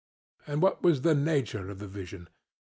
[0.39, 2.27] CRITO: And what was the nature of the vision?